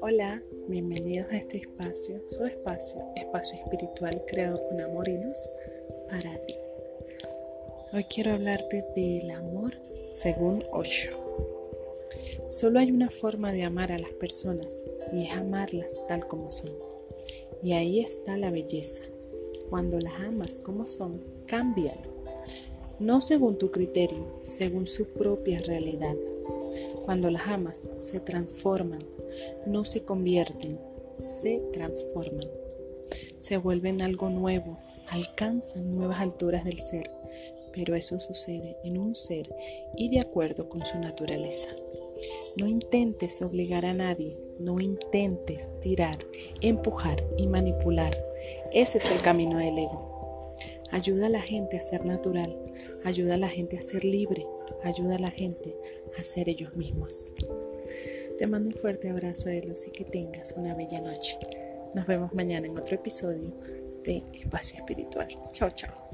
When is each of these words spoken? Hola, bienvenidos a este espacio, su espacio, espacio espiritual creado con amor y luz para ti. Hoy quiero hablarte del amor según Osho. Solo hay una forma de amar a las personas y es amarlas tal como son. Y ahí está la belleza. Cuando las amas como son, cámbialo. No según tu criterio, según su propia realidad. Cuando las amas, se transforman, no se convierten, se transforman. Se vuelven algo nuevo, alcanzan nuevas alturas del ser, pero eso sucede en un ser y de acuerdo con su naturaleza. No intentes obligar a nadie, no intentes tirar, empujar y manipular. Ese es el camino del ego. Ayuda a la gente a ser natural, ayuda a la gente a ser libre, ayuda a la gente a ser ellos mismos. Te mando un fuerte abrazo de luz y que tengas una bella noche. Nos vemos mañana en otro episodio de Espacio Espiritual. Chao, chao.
Hola, 0.00 0.42
bienvenidos 0.68 1.30
a 1.30 1.36
este 1.36 1.58
espacio, 1.58 2.22
su 2.28 2.46
espacio, 2.46 3.02
espacio 3.16 3.58
espiritual 3.58 4.24
creado 4.26 4.56
con 4.68 4.80
amor 4.80 5.06
y 5.08 5.18
luz 5.18 5.50
para 6.08 6.38
ti. 6.46 6.54
Hoy 7.92 8.04
quiero 8.04 8.32
hablarte 8.32 8.86
del 8.96 9.30
amor 9.32 9.74
según 10.12 10.64
Osho. 10.72 11.10
Solo 12.48 12.78
hay 12.78 12.90
una 12.90 13.10
forma 13.10 13.52
de 13.52 13.64
amar 13.64 13.92
a 13.92 13.98
las 13.98 14.12
personas 14.12 14.82
y 15.12 15.26
es 15.26 15.32
amarlas 15.32 16.00
tal 16.08 16.26
como 16.26 16.48
son. 16.48 16.72
Y 17.62 17.74
ahí 17.74 18.00
está 18.00 18.38
la 18.38 18.50
belleza. 18.50 19.02
Cuando 19.68 19.98
las 20.00 20.14
amas 20.14 20.58
como 20.60 20.86
son, 20.86 21.22
cámbialo. 21.46 22.11
No 23.02 23.20
según 23.20 23.58
tu 23.58 23.72
criterio, 23.72 24.24
según 24.44 24.86
su 24.86 25.12
propia 25.12 25.58
realidad. 25.66 26.14
Cuando 27.04 27.32
las 27.32 27.48
amas, 27.48 27.88
se 27.98 28.20
transforman, 28.20 29.02
no 29.66 29.84
se 29.84 30.04
convierten, 30.04 30.78
se 31.18 31.60
transforman. 31.72 32.48
Se 33.40 33.56
vuelven 33.56 34.02
algo 34.02 34.30
nuevo, 34.30 34.78
alcanzan 35.10 35.96
nuevas 35.96 36.20
alturas 36.20 36.64
del 36.64 36.78
ser, 36.78 37.10
pero 37.72 37.96
eso 37.96 38.20
sucede 38.20 38.76
en 38.84 38.98
un 38.98 39.16
ser 39.16 39.52
y 39.96 40.08
de 40.08 40.20
acuerdo 40.20 40.68
con 40.68 40.86
su 40.86 40.96
naturaleza. 41.00 41.70
No 42.56 42.68
intentes 42.68 43.42
obligar 43.42 43.84
a 43.84 43.94
nadie, 43.94 44.38
no 44.60 44.78
intentes 44.78 45.72
tirar, 45.80 46.18
empujar 46.60 47.20
y 47.36 47.48
manipular. 47.48 48.16
Ese 48.72 48.98
es 48.98 49.10
el 49.10 49.20
camino 49.22 49.58
del 49.58 49.76
ego. 49.76 50.11
Ayuda 50.92 51.26
a 51.26 51.30
la 51.30 51.42
gente 51.42 51.78
a 51.78 51.82
ser 51.82 52.04
natural, 52.04 52.56
ayuda 53.04 53.34
a 53.34 53.38
la 53.38 53.48
gente 53.48 53.78
a 53.78 53.80
ser 53.80 54.04
libre, 54.04 54.46
ayuda 54.84 55.16
a 55.16 55.18
la 55.18 55.30
gente 55.30 55.74
a 56.18 56.22
ser 56.22 56.48
ellos 56.48 56.76
mismos. 56.76 57.34
Te 58.38 58.46
mando 58.46 58.68
un 58.68 58.76
fuerte 58.76 59.08
abrazo 59.08 59.48
de 59.48 59.62
luz 59.62 59.86
y 59.86 59.90
que 59.90 60.04
tengas 60.04 60.52
una 60.52 60.74
bella 60.74 61.00
noche. 61.00 61.38
Nos 61.94 62.06
vemos 62.06 62.32
mañana 62.34 62.66
en 62.66 62.78
otro 62.78 62.94
episodio 62.94 63.52
de 64.04 64.22
Espacio 64.34 64.78
Espiritual. 64.78 65.28
Chao, 65.52 65.70
chao. 65.70 66.11